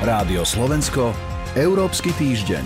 [0.00, 1.12] Rádio Slovensko,
[1.52, 2.64] Európsky týždeň.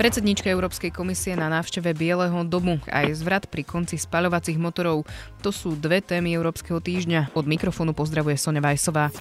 [0.00, 5.04] Predsedníčka Európskej komisie na návšteve Bieleho domu a aj zvrat pri konci spaľovacích motorov.
[5.44, 7.36] To sú dve témy Európskeho týždňa.
[7.36, 9.12] Od mikrofónu pozdravuje Sonja Vajsová.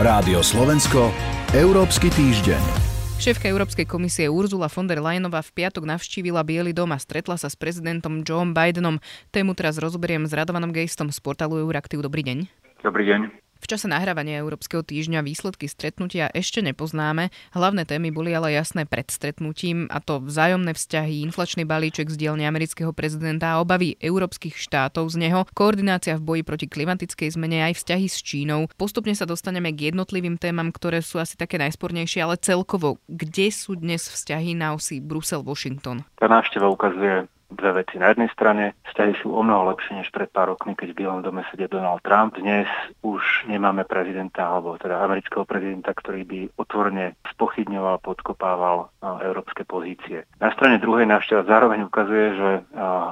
[0.00, 1.12] Rádio Slovensko,
[1.52, 2.88] Európsky týždeň.
[3.20, 7.52] Šéfka Európskej komisie Urzula von der Leyenová v piatok navštívila Biely dom a stretla sa
[7.52, 8.96] s prezidentom Joe Bidenom.
[9.28, 12.00] Tému teraz rozoberiem s Radovanom Gejstom z portálu Euraktiv.
[12.00, 12.48] Dobrý deň.
[12.80, 13.45] Dobrý deň.
[13.56, 17.32] V čase nahrávania Európskeho týždňa výsledky stretnutia ešte nepoznáme.
[17.56, 22.44] Hlavné témy boli ale jasné pred stretnutím, a to vzájomné vzťahy, inflačný balíček z dielne
[22.44, 27.80] amerického prezidenta a obavy európskych štátov z neho, koordinácia v boji proti klimatickej zmene aj
[27.80, 28.68] vzťahy s Čínou.
[28.76, 33.74] Postupne sa dostaneme k jednotlivým témam, ktoré sú asi také najspornejšie, ale celkovo, kde sú
[33.74, 36.04] dnes vzťahy na osi Brusel-Washington?
[36.20, 37.94] Tá návšteva ukazuje dve veci.
[38.02, 41.20] Na jednej strane vzťahy sú o mnoho lepšie než pred pár rokmi, keď v Bielom
[41.20, 42.32] dome sedie Donald Trump.
[42.40, 42.64] Dnes
[43.04, 48.88] už nemáme prezidenta, alebo teda amerického prezidenta, ktorý by otvorene spochybňoval, podkopával
[49.20, 50.24] európske pozície.
[50.40, 52.50] Na strane druhej návšteva zároveň ukazuje, že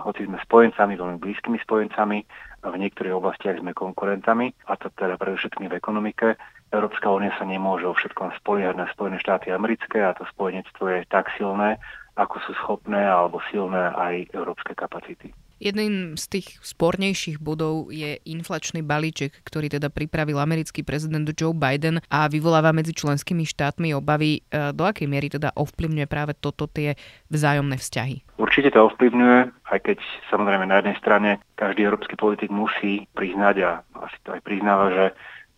[0.08, 2.18] hoci sme spojencami, veľmi blízkymi spojencami,
[2.64, 6.40] v niektorých oblastiach sme konkurentami, a to teda predovšetkým v ekonomike.
[6.72, 11.04] Európska únia sa nemôže o všetkom spoliehať na Spojené štáty americké a to spojenectvo je
[11.12, 11.76] tak silné,
[12.16, 15.28] ako sú schopné alebo silné aj európske kapacity.
[15.62, 22.02] Jedným z tých spornejších bodov je inflačný balíček, ktorý teda pripravil americký prezident Joe Biden
[22.10, 26.98] a vyvoláva medzi členskými štátmi obavy, e, do akej miery teda ovplyvňuje práve toto tie
[27.30, 28.38] vzájomné vzťahy.
[28.38, 29.38] Určite to ovplyvňuje,
[29.70, 33.70] aj keď samozrejme na jednej strane každý európsky politik musí priznať a
[34.02, 35.04] asi to aj priznáva, že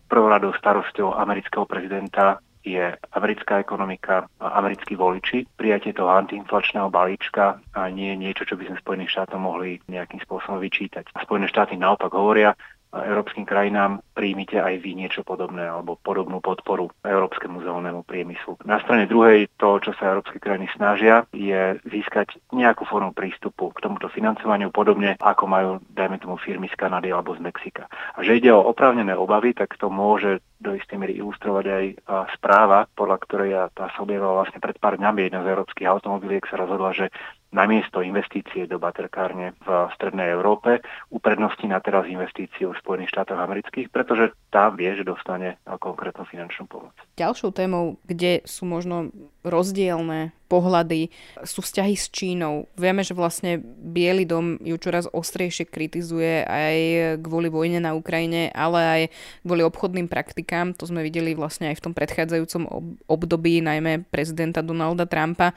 [0.07, 5.47] prvoradou starosťou amerického prezidenta je americká ekonomika americkí voliči.
[5.55, 10.59] Prijatie toho antiinflačného balíčka a nie niečo, čo by sme Spojených štátov mohli nejakým spôsobom
[10.59, 11.07] vyčítať.
[11.15, 12.53] Spojené štáty naopak hovoria,
[12.91, 18.57] európskym krajinám príjmite aj vy niečo podobné alebo podobnú podporu európskemu zelenému priemyslu.
[18.65, 23.83] Na strane druhej to, čo sa európske krajiny snažia, je získať nejakú formu prístupu k
[23.83, 27.91] tomuto financovaniu podobne ako majú, dajme tomu, firmy z Kanady alebo z Mexika.
[28.15, 31.85] A že ide o oprávnené obavy, tak to môže do istej miery ilustrovať aj
[32.33, 36.41] správa, podľa ktorej ja tá sa objavila vlastne pred pár dňami jedna z európskych automobiliek
[36.49, 37.13] sa rozhodla, že
[37.51, 43.87] namiesto investície do baterkárne v strednej Európe upredností na teraz investíciu v Spojených štátoch amerických,
[43.89, 46.93] pretože tam vie, že dostane konkrétnu finančnú pomoc.
[47.17, 49.09] Ďalšou témou, kde sú možno
[49.47, 51.11] rozdielne pohľady,
[51.43, 52.71] sú vzťahy s Čínou.
[52.79, 56.75] Vieme, že vlastne Bielý dom ju čoraz ostrejšie kritizuje aj
[57.21, 59.01] kvôli vojne na Ukrajine, ale aj
[59.43, 60.73] kvôli obchodným praktikám.
[60.79, 62.63] To sme videli vlastne aj v tom predchádzajúcom
[63.05, 65.51] období, najmä prezidenta Donalda Trumpa.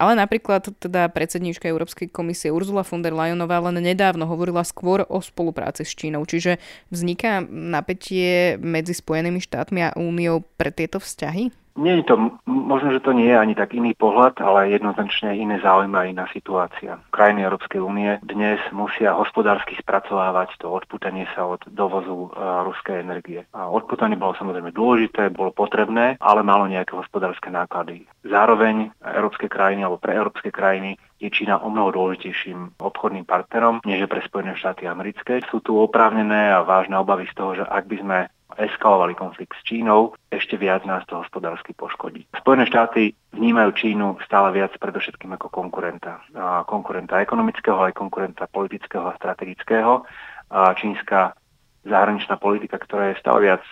[0.00, 5.20] Ale napríklad teda predsedníčka Európskej komisie Ursula von der Leyenová len nedávno hovorila skôr o
[5.20, 6.24] spolupráci s Čínou.
[6.24, 6.56] Čiže
[6.88, 11.59] vzniká napätie medzi Spojenými štátmi a Úniou pre tieto vzťahy?
[11.78, 15.62] Nie je to, možno, že to nie je ani tak iný pohľad, ale jednoznačne iné
[15.62, 16.98] záujmy a iná situácia.
[17.14, 23.46] Krajiny Európskej únie dnes musia hospodársky spracovávať to odputanie sa od dovozu uh, ruskej energie.
[23.54, 28.04] A odputanie bolo samozrejme dôležité, bolo potrebné, ale malo nejaké hospodárske náklady.
[28.26, 34.08] Zároveň európske krajiny alebo pre európske krajiny je Čína o mnoho dôležitejším obchodným partnerom, než
[34.08, 35.44] pre Spojené štáty americké.
[35.52, 38.18] Sú tu oprávnené a vážne obavy z toho, že ak by sme
[38.56, 42.26] eskalovali konflikt s Čínou, ešte viac nás to hospodársky poškodí.
[42.34, 46.24] Spojené štáty vnímajú Čínu stále viac predovšetkým ako konkurenta.
[46.66, 50.08] Konkurenta ekonomického, aj konkurenta politického a strategického.
[50.50, 51.38] Čínska
[51.86, 53.62] zahraničná politika, ktorá je stále viac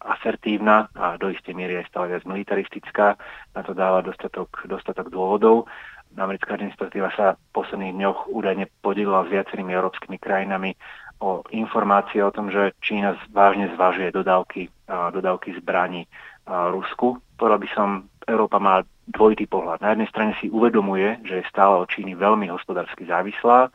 [0.00, 3.20] asertívna a do istej miery aj stále viac militaristická.
[3.52, 5.68] Na to dáva dostatok, dostatok dôvodov.
[6.16, 10.72] Americká administratíva sa v posledných dňoch údajne podelila s viacerými európskymi krajinami
[11.20, 16.04] o informácie o tom, že Čína vážne zvažuje dodávky, dodávky zbraní
[16.46, 17.18] Rusku.
[17.40, 17.88] Povedal by som,
[18.26, 19.80] Európa má dvojitý pohľad.
[19.80, 23.70] Na jednej strane si uvedomuje, že je stále od Číny veľmi hospodársky závislá.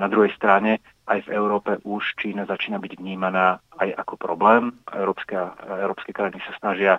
[0.00, 4.74] Na druhej strane aj v Európe už Čína začína byť vnímaná aj ako problém.
[4.90, 6.94] Európske, európske krajiny sa snažia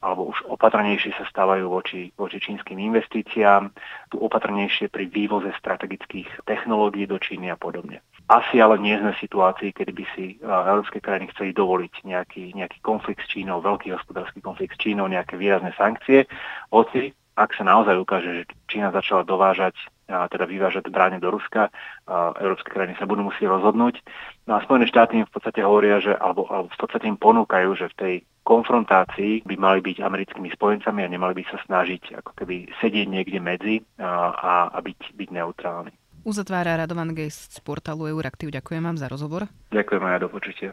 [0.00, 3.68] alebo už opatrnejšie sa stávajú voči, voči čínskym investíciám,
[4.08, 8.00] tu opatrnejšie pri vývoze strategických technológií do Číny a podobne.
[8.30, 12.78] Asi ale nie sme v situácii, kedy by si európske krajiny chceli dovoliť nejaký, nejaký
[12.78, 16.30] konflikt s Čínou, veľký hospodársky konflikt s Čínou, nejaké výrazné sankcie,
[16.70, 17.10] hoci
[17.40, 19.72] ak sa naozaj ukáže, že Čína začala dovážať
[20.10, 21.70] a teda vyvážať zbranie do Ruska,
[22.04, 24.02] a európske krajiny sa budú musieť rozhodnúť.
[24.50, 27.70] No a Spojené štáty im v podstate hovoria, že, alebo, alebo v podstate im ponúkajú,
[27.78, 32.34] že v tej konfrontácii by mali byť americkými spojencami a nemali by sa snažiť ako
[32.34, 35.94] keby sedieť niekde medzi a, a byť, byť neutrálni.
[36.20, 38.52] Uzatvára Radovan Gejs z portálu Euraktiv.
[38.52, 39.48] Ďakujem vám za rozhovor.
[39.72, 40.70] Ďakujem aj do počutia.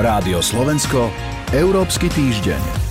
[0.00, 1.12] Rádio Slovensko,
[1.52, 2.88] Európsky týždeň.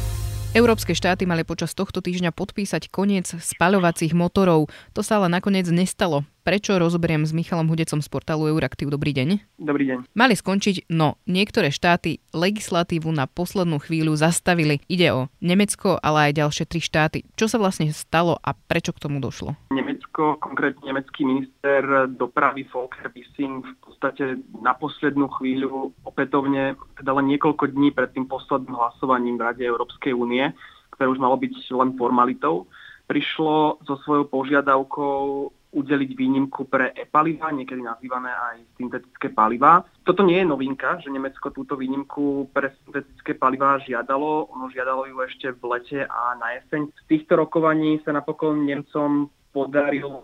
[0.55, 4.71] Európske štáty mali počas tohto týždňa podpísať koniec spaľovacích motorov.
[4.95, 6.23] To sa ale nakoniec nestalo.
[6.47, 8.87] Prečo rozoberiem s Michalom Hudecom z portálu Euraktiv.
[8.87, 9.59] Dobrý deň.
[9.59, 9.97] Dobrý deň.
[10.15, 14.79] Mali skončiť, no niektoré štáty legislatívu na poslednú chvíľu zastavili.
[14.87, 17.27] Ide o Nemecko, ale aj ďalšie tri štáty.
[17.35, 19.59] Čo sa vlastne stalo a prečo k tomu došlo?
[19.75, 27.29] Nemecko, konkrétne nemecký minister dopravy Volker Wissing v podstate na poslednú chvíľu opätovne, teda len
[27.29, 30.49] niekoľko dní pred tým posledným hlasovaním v Rade Európskej únie,
[30.97, 32.65] ktoré už malo byť len formalitou,
[33.05, 39.83] prišlo so svojou požiadavkou udeliť výnimku pre e-paliva, niekedy nazývané aj syntetické paliva.
[40.07, 44.47] Toto nie je novinka, že Nemecko túto výnimku pre syntetické paliva žiadalo.
[44.57, 46.87] Ono žiadalo ju ešte v lete a na jeseň.
[46.87, 50.21] Z týchto rokovaní sa napokon Nemcom podarilo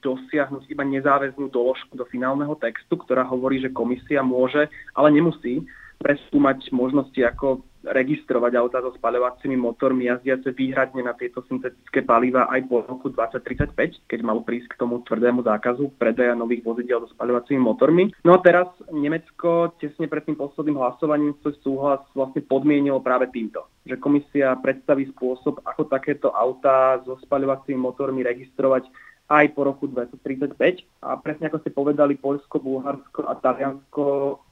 [0.00, 5.66] dosiahnuť iba nezáväznú doložku do finálneho textu, ktorá hovorí, že komisia môže, ale nemusí
[6.00, 12.68] preskúmať možnosti, ako registrovať autá so spaľovacími motormi jazdiace výhradne na tieto syntetické paliva aj
[12.68, 17.60] po roku 2035, keď malo prísť k tomu tvrdému zákazu predaja nových vozidel so spaľovacími
[17.60, 18.12] motormi.
[18.20, 23.64] No a teraz Nemecko tesne pred tým posledným hlasovaním svoj súhlas vlastne podmienilo práve týmto,
[23.88, 28.88] že komisia predstaví spôsob, ako takéto autá so spaľovacími motormi registrovať
[29.30, 31.06] aj po roku 2035.
[31.06, 34.04] A presne ako ste povedali, Poľsko, Bulharsko a Taliansko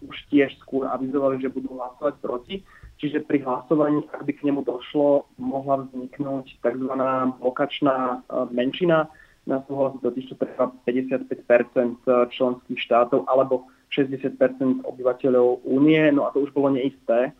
[0.06, 2.62] už tiež skôr avizovali, že budú hlasovať proti.
[2.98, 6.92] Čiže pri hlasovaní, ak by k nemu došlo, mohla vzniknúť tzv.
[7.38, 8.16] blokačná e,
[8.50, 9.06] menšina.
[9.48, 11.30] Na súhlas to treba 55
[12.34, 17.32] členských štátov alebo 60% obyvateľov únie, no a to už bolo neisté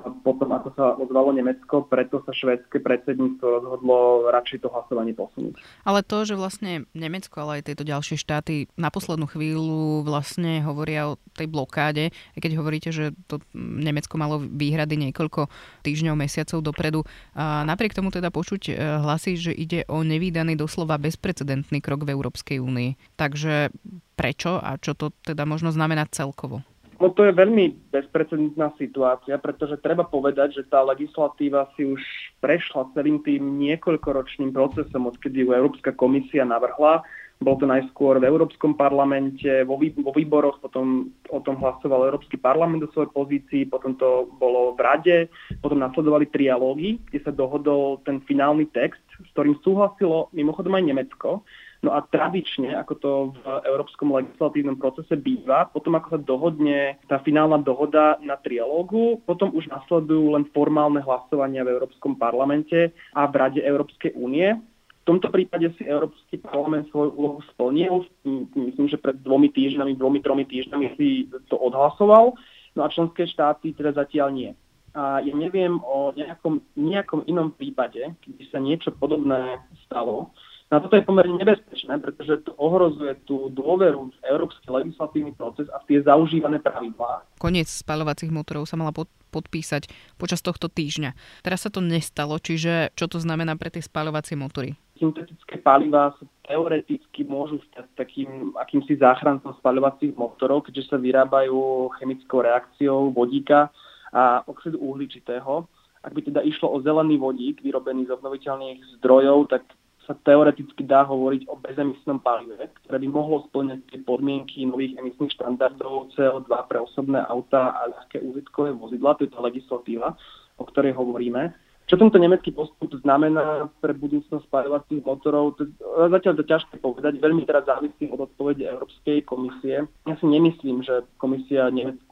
[0.00, 5.60] potom, ako sa ozvalo Nemecko, preto sa švédske predsedníctvo rozhodlo radšej to hlasovanie posunúť.
[5.84, 11.12] Ale to, že vlastne Nemecko, ale aj tieto ďalšie štáty na poslednú chvíľu vlastne hovoria
[11.12, 15.52] o tej blokáde, aj keď hovoríte, že to Nemecko malo výhrady niekoľko
[15.84, 17.04] týždňov, mesiacov dopredu.
[17.36, 22.16] A napriek tomu teda počuť e, hlasy, že ide o nevýdaný doslova bezprecedentný krok v
[22.16, 23.20] Európskej únii.
[23.20, 23.68] Takže
[24.16, 26.64] prečo a čo to teda možno znamená celkovo?
[27.02, 31.98] No to je veľmi bezprecedentná situácia, pretože treba povedať, že tá legislatíva si už
[32.38, 37.02] prešla celým tým niekoľkoročným procesom, odkedy ju Európska komisia navrhla.
[37.42, 42.86] Bol to najskôr v Európskom parlamente, vo, vo výboroch, potom o tom hlasoval Európsky parlament
[42.86, 45.18] do svojej pozícii, potom to bolo v Rade,
[45.58, 51.42] potom nasledovali trialógy, kde sa dohodol ten finálny text, s ktorým súhlasilo mimochodom aj Nemecko.
[51.82, 57.18] No a tradične, ako to v európskom legislatívnom procese býva, potom ako sa dohodne tá
[57.18, 63.34] finálna dohoda na trialógu, potom už nasledujú len formálne hlasovania v Európskom parlamente a v
[63.34, 64.54] Rade Európskej únie.
[65.02, 68.06] V tomto prípade si Európsky parlament svoju úlohu splnil.
[68.54, 72.38] Myslím, že pred dvomi týždňami, dvomi, tromi týždňami si to odhlasoval.
[72.78, 74.50] No a členské štáty teda zatiaľ nie.
[74.94, 80.30] A ja neviem o nejakom, nejakom inom prípade, kedy sa niečo podobné stalo,
[80.72, 85.68] No a toto je pomerne nebezpečné, pretože to ohrozuje tú dôveru v európsky legislatívny proces
[85.68, 87.28] a tie zaužívané pravidlá.
[87.36, 91.12] Koniec spaľovacích motorov sa mala pod, podpísať počas tohto týždňa.
[91.44, 94.72] Teraz sa to nestalo, čiže čo to znamená pre tie spaľovacie motory?
[94.96, 102.40] Syntetické palivá sa teoreticky môžu stať takým akýmsi záchrancom spaľovacích motorov, keďže sa vyrábajú chemickou
[102.40, 103.68] reakciou vodíka
[104.08, 105.68] a oxidu uhličitého.
[106.00, 109.68] Ak by teda išlo o zelený vodík vyrobený z obnoviteľných zdrojov, tak
[110.06, 115.34] sa teoreticky dá hovoriť o bezemisnom palive, ktoré by mohlo splňať tie podmienky nových emisných
[115.38, 120.18] štandardov CO2 pre osobné autá a ľahké užitkové vozidla, to je tá legislatíva,
[120.58, 121.54] o ktorej hovoríme.
[121.90, 125.66] Čo tento nemecký postup znamená pre budúcnosť spájovacích motorov, to,
[126.08, 129.84] zatiaľ to ťažké povedať, veľmi teraz závisí od odpovede Európskej komisie.
[130.06, 132.11] Ja si nemyslím, že komisia Nemecku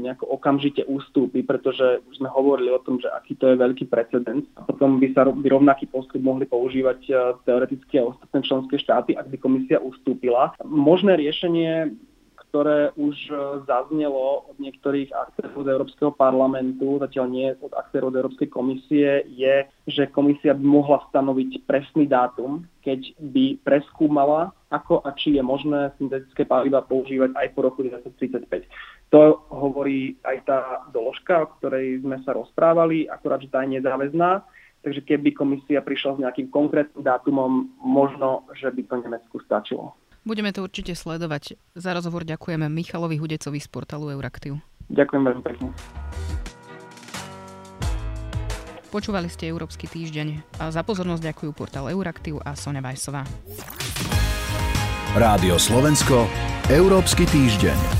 [0.00, 4.48] nejako okamžite ústúpi, pretože už sme hovorili o tom, že aký to je veľký precedens
[4.56, 7.12] a potom by sa by rovnaký postup mohli používať e,
[7.44, 10.56] teoreticky aj ostatné členské štáty, ak by komisia ustúpila.
[10.64, 11.92] Možné riešenie
[12.50, 13.32] ktoré už e,
[13.70, 19.70] zaznelo od niektorých aktérov z Európskeho parlamentu, zatiaľ nie od aktérov z Európskej komisie, je,
[19.86, 25.94] že komisia by mohla stanoviť presný dátum, keď by preskúmala, ako a či je možné
[25.94, 28.66] syntetické paliva používať aj po roku 2035.
[29.10, 30.58] To hovorí aj tá
[30.94, 34.46] doložka, o ktorej sme sa rozprávali, akorát, že tá je nezáväzná.
[34.80, 39.92] Takže keby komisia prišla s nejakým konkrétnym dátumom, možno, že by to Nemecku stačilo.
[40.24, 41.58] Budeme to určite sledovať.
[41.74, 44.62] Za rozhovor ďakujeme Michalovi Hudecovi z portálu Euraktiv.
[44.88, 45.68] Ďakujem veľmi pekne.
[48.90, 53.22] Počúvali ste Európsky týždeň a za pozornosť ďakujú portál Euraktiv a Sonja Vajsová.
[55.14, 56.26] Rádio Slovensko,
[56.70, 57.99] Európsky týždeň.